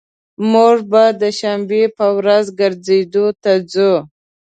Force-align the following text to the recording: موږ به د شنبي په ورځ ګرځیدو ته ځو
موږ 0.51 0.77
به 0.91 1.03
د 1.21 1.23
شنبي 1.39 1.83
په 1.97 2.05
ورځ 2.17 2.45
ګرځیدو 2.59 3.25
ته 3.43 3.51
ځو 3.71 3.91